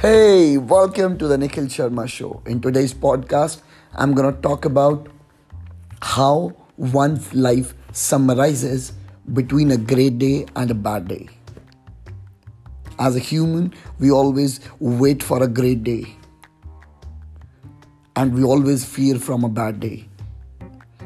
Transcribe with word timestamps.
Hey, 0.00 0.58
welcome 0.58 1.16
to 1.18 1.28
the 1.28 1.38
Nikhil 1.38 1.64
Sharma 1.66 2.06
Show. 2.08 2.42
In 2.46 2.60
today's 2.60 2.92
podcast, 2.92 3.62
I'm 3.94 4.12
going 4.12 4.34
to 4.34 4.38
talk 4.42 4.64
about 4.64 5.06
how 6.02 6.52
one's 6.76 7.32
life 7.32 7.74
summarizes 7.92 8.92
between 9.32 9.70
a 9.70 9.78
great 9.78 10.18
day 10.18 10.46
and 10.56 10.70
a 10.70 10.74
bad 10.74 11.08
day. 11.08 11.28
As 12.98 13.16
a 13.16 13.20
human, 13.20 13.72
we 13.98 14.10
always 14.10 14.60
wait 14.80 15.22
for 15.22 15.42
a 15.42 15.48
great 15.48 15.84
day 15.84 16.04
and 18.16 18.34
we 18.34 18.42
always 18.42 18.84
fear 18.84 19.18
from 19.18 19.44
a 19.44 19.48
bad 19.48 19.80
day. 19.80 20.06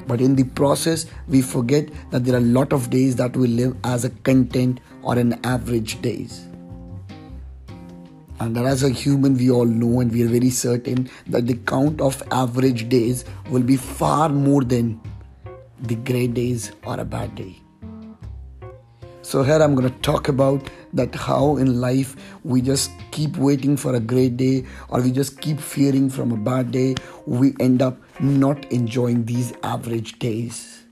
But 0.09 0.23
in 0.23 0.35
the 0.35 0.45
process, 0.45 1.07
we 1.29 1.43
forget 1.43 1.91
that 2.11 2.25
there 2.25 2.35
are 2.35 2.39
a 2.39 2.53
lot 2.59 2.73
of 2.73 2.89
days 2.89 3.15
that 3.17 3.37
we 3.37 3.49
live 3.49 3.77
as 3.85 4.07
a 4.07 4.11
content 4.11 4.81
or 5.03 5.19
an 5.19 5.39
average 5.45 6.01
days. 6.01 6.49
And 8.41 8.55
that 8.57 8.67
as 8.67 8.83
a 8.83 8.89
human, 8.89 9.37
we 9.37 9.51
all 9.51 9.65
know 9.65 10.01
and 10.01 10.13
we 10.13 10.23
are 10.23 10.29
very 10.29 10.51
certain 10.51 11.11
that 11.27 11.47
the 11.47 11.55
count 11.55 12.01
of 12.01 12.23
average 12.31 12.89
days 12.89 13.25
will 13.51 13.63
be 13.63 13.77
far 13.77 14.29
more 14.29 14.63
than 14.63 15.01
the 15.83 15.97
great 15.97 16.35
days 16.35 16.73
or 16.85 17.01
a 17.01 17.05
bad 17.05 17.35
day. 17.35 17.57
So 19.23 19.43
here 19.43 19.61
I'm 19.61 19.75
going 19.75 19.91
to 19.93 19.99
talk 20.01 20.29
about 20.29 20.71
that 20.95 21.15
how 21.15 21.57
in 21.59 21.83
life 21.83 22.17
we 22.45 22.63
just 22.63 22.91
keep 23.11 23.37
waiting 23.37 23.77
for 23.77 23.95
a 23.95 24.01
great 24.01 24.39
day 24.39 24.65
or 24.89 25.03
we 25.03 25.13
just 25.13 25.41
keep 25.43 25.61
fearing 25.61 26.09
from 26.09 26.33
a 26.33 26.37
bad 26.37 26.71
day, 26.71 26.95
we 27.27 27.55
end 27.61 27.83
up 27.83 27.99
not 28.21 28.65
enjoying 28.73 29.27
these 29.27 29.53
average 29.63 30.19
days. 30.19 30.85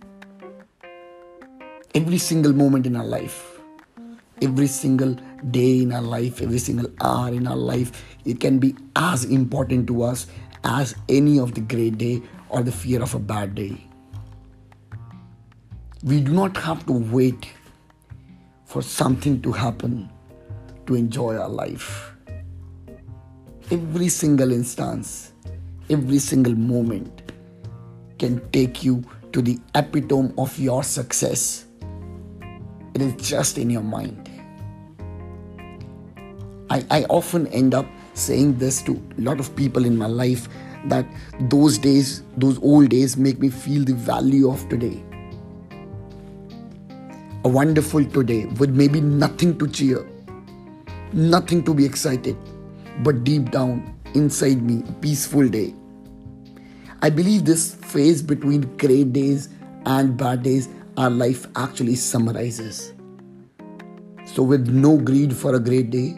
Every 1.94 2.18
single 2.18 2.52
moment 2.52 2.86
in 2.86 2.94
our 2.96 3.06
life 3.06 3.55
every 4.42 4.66
single 4.66 5.16
day 5.50 5.82
in 5.82 5.92
our 5.92 6.02
life, 6.02 6.42
every 6.42 6.58
single 6.58 6.90
hour 7.00 7.28
in 7.28 7.46
our 7.46 7.56
life, 7.56 8.16
it 8.24 8.40
can 8.40 8.58
be 8.58 8.74
as 8.96 9.24
important 9.24 9.86
to 9.88 10.02
us 10.02 10.26
as 10.64 10.94
any 11.08 11.38
of 11.38 11.54
the 11.54 11.60
great 11.60 11.98
day 11.98 12.22
or 12.48 12.62
the 12.62 12.72
fear 12.72 13.02
of 13.02 13.14
a 13.14 13.18
bad 13.18 13.54
day. 13.54 13.76
We 16.02 16.20
do 16.20 16.32
not 16.32 16.56
have 16.58 16.84
to 16.86 16.92
wait 16.92 17.48
for 18.64 18.82
something 18.82 19.40
to 19.42 19.52
happen 19.52 20.10
to 20.86 20.94
enjoy 20.94 21.36
our 21.36 21.48
life. 21.48 22.12
Every 23.70 24.08
single 24.08 24.52
instance, 24.52 25.32
every 25.90 26.18
single 26.18 26.54
moment 26.54 27.32
can 28.18 28.48
take 28.50 28.84
you 28.84 29.04
to 29.32 29.42
the 29.42 29.58
epitome 29.74 30.32
of 30.38 30.56
your 30.58 30.84
success. 30.84 31.66
It 32.94 33.02
is 33.02 33.28
just 33.28 33.58
in 33.58 33.70
your 33.70 33.82
mind. 33.82 34.25
I, 36.76 36.84
I 36.90 37.04
often 37.04 37.46
end 37.48 37.74
up 37.74 37.86
saying 38.14 38.58
this 38.58 38.82
to 38.82 38.92
a 39.18 39.20
lot 39.20 39.40
of 39.40 39.54
people 39.56 39.84
in 39.86 39.96
my 39.96 40.06
life 40.06 40.48
that 40.86 41.06
those 41.40 41.78
days, 41.78 42.22
those 42.36 42.58
old 42.62 42.90
days, 42.90 43.16
make 43.16 43.38
me 43.38 43.48
feel 43.48 43.84
the 43.84 43.94
value 43.94 44.50
of 44.50 44.68
today. 44.68 45.02
A 47.44 47.48
wonderful 47.48 48.04
today 48.04 48.46
with 48.58 48.70
maybe 48.70 49.00
nothing 49.00 49.58
to 49.58 49.68
cheer, 49.68 50.06
nothing 51.12 51.64
to 51.64 51.72
be 51.72 51.84
excited, 51.84 52.36
but 53.02 53.24
deep 53.24 53.50
down 53.50 53.94
inside 54.14 54.62
me, 54.62 54.82
a 54.88 54.92
peaceful 54.94 55.48
day. 55.48 55.74
I 57.00 57.10
believe 57.10 57.44
this 57.44 57.74
phase 57.74 58.20
between 58.22 58.62
great 58.76 59.12
days 59.12 59.48
and 59.86 60.16
bad 60.16 60.42
days, 60.42 60.68
our 60.96 61.10
life 61.10 61.46
actually 61.56 61.94
summarizes. 61.94 62.92
So, 64.24 64.42
with 64.42 64.68
no 64.68 64.98
greed 64.98 65.34
for 65.34 65.54
a 65.54 65.60
great 65.60 65.90
day, 65.90 66.16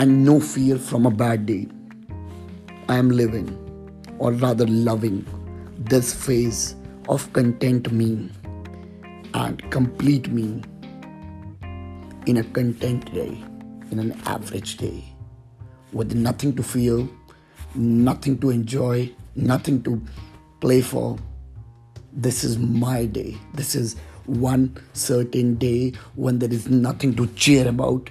and 0.00 0.24
no 0.24 0.40
fear 0.40 0.78
from 0.78 1.04
a 1.04 1.10
bad 1.10 1.44
day. 1.44 1.68
I 2.88 2.96
am 2.96 3.10
living, 3.10 3.48
or 4.18 4.32
rather 4.32 4.66
loving, 4.66 5.26
this 5.78 6.14
phase 6.14 6.74
of 7.10 7.30
content 7.34 7.92
me 7.92 8.30
and 9.34 9.70
complete 9.70 10.30
me 10.30 10.62
in 12.24 12.38
a 12.38 12.44
content 12.44 13.12
day, 13.12 13.44
in 13.90 13.98
an 13.98 14.18
average 14.24 14.78
day, 14.78 15.04
with 15.92 16.14
nothing 16.14 16.56
to 16.56 16.62
feel, 16.62 17.06
nothing 17.74 18.38
to 18.38 18.48
enjoy, 18.48 19.12
nothing 19.34 19.82
to 19.82 20.02
play 20.60 20.80
for. 20.80 21.18
This 22.14 22.42
is 22.42 22.56
my 22.56 23.04
day. 23.04 23.36
This 23.52 23.74
is 23.74 23.96
one 24.24 24.78
certain 24.94 25.56
day 25.56 25.92
when 26.14 26.38
there 26.38 26.50
is 26.50 26.70
nothing 26.70 27.14
to 27.16 27.26
cheer 27.34 27.68
about 27.68 28.08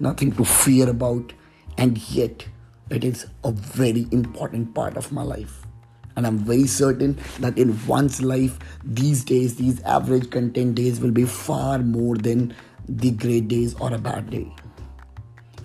nothing 0.00 0.32
to 0.32 0.44
fear 0.44 0.88
about, 0.88 1.32
and 1.78 1.98
yet 2.10 2.46
it 2.90 3.04
is 3.04 3.26
a 3.44 3.52
very 3.52 4.06
important 4.12 4.74
part 4.74 4.96
of 4.96 5.12
my 5.12 5.22
life. 5.22 5.62
And 6.16 6.26
I'm 6.26 6.38
very 6.38 6.66
certain 6.66 7.18
that 7.40 7.58
in 7.58 7.78
one's 7.86 8.22
life, 8.22 8.58
these 8.84 9.22
days, 9.22 9.56
these 9.56 9.82
average 9.82 10.30
content 10.30 10.74
days 10.74 10.98
will 10.98 11.10
be 11.10 11.24
far 11.24 11.78
more 11.78 12.16
than 12.16 12.54
the 12.88 13.10
great 13.10 13.48
days 13.48 13.74
or 13.80 13.92
a 13.92 13.98
bad 13.98 14.30
day. 14.30 14.50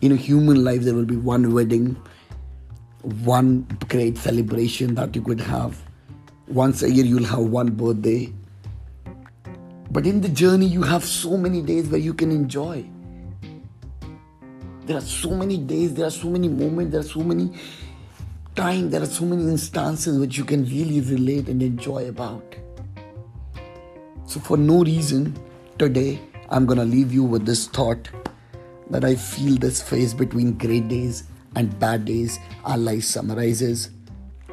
In 0.01 0.11
a 0.11 0.15
human 0.15 0.63
life, 0.63 0.81
there 0.81 0.93
will 0.93 1.05
be 1.05 1.15
one 1.15 1.53
wedding, 1.53 1.95
one 3.23 3.65
great 3.87 4.17
celebration 4.17 4.95
that 4.95 5.15
you 5.15 5.21
could 5.21 5.39
have. 5.39 5.81
Once 6.47 6.81
a 6.81 6.91
year, 6.91 7.05
you'll 7.05 7.23
have 7.23 7.39
one 7.39 7.71
birthday. 7.71 8.33
But 9.91 10.05
in 10.05 10.19
the 10.21 10.29
journey, 10.29 10.65
you 10.65 10.81
have 10.81 11.05
so 11.05 11.37
many 11.37 11.61
days 11.61 11.87
where 11.87 11.99
you 11.99 12.13
can 12.13 12.31
enjoy. 12.31 12.89
There 14.91 14.97
are 14.97 15.09
so 15.23 15.29
many 15.29 15.55
days, 15.55 15.93
there 15.93 16.05
are 16.05 16.11
so 16.11 16.29
many 16.29 16.49
moments, 16.49 16.91
there 16.91 16.99
are 16.99 17.11
so 17.11 17.21
many 17.21 17.49
time, 18.55 18.89
there 18.89 19.01
are 19.01 19.05
so 19.05 19.23
many 19.23 19.43
instances 19.43 20.19
which 20.19 20.37
you 20.37 20.43
can 20.43 20.65
really 20.65 20.99
relate 20.99 21.47
and 21.47 21.63
enjoy 21.63 22.09
about. 22.09 22.43
So, 24.25 24.41
for 24.41 24.57
no 24.57 24.83
reason, 24.83 25.33
today 25.77 26.19
I'm 26.49 26.65
gonna 26.65 26.83
leave 26.83 27.13
you 27.13 27.23
with 27.23 27.45
this 27.45 27.67
thought 27.67 28.09
that 28.89 29.05
I 29.05 29.15
feel 29.15 29.55
this 29.55 29.81
phase 29.81 30.13
between 30.13 30.57
great 30.57 30.89
days 30.89 31.23
and 31.55 31.79
bad 31.79 32.03
days 32.03 32.37
our 32.65 32.77
life 32.77 33.05
summarizes, 33.05 33.91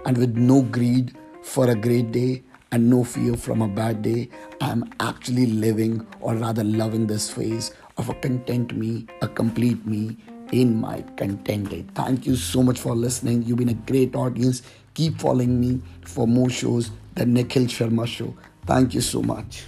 and 0.06 0.16
with 0.16 0.36
no 0.36 0.62
greed 0.62 1.16
for 1.42 1.68
a 1.68 1.74
great 1.74 2.12
day 2.12 2.44
and 2.70 2.88
no 2.88 3.02
fear 3.02 3.34
from 3.36 3.60
a 3.60 3.66
bad 3.66 4.02
day, 4.02 4.28
I'm 4.60 4.84
actually 5.00 5.46
living 5.46 6.06
or 6.20 6.36
rather 6.36 6.62
loving 6.62 7.08
this 7.08 7.28
phase 7.28 7.72
of 7.98 8.08
a 8.08 8.14
content 8.14 8.74
me, 8.74 9.06
a 9.20 9.28
complete 9.28 9.84
me 9.86 10.16
in 10.52 10.80
my 10.80 11.02
content 11.16 11.68
day. 11.68 11.84
Thank 11.94 12.26
you 12.26 12.36
so 12.36 12.62
much 12.62 12.78
for 12.80 12.94
listening. 12.94 13.42
You've 13.42 13.58
been 13.58 13.68
a 13.68 13.74
great 13.74 14.14
audience. 14.14 14.62
Keep 14.94 15.20
following 15.20 15.60
me 15.60 15.82
for 16.04 16.26
more 16.26 16.48
shows, 16.50 16.90
The 17.14 17.26
Nikhil 17.26 17.64
Sharma 17.64 18.06
Show. 18.06 18.34
Thank 18.64 18.94
you 18.94 19.00
so 19.00 19.22
much. 19.22 19.64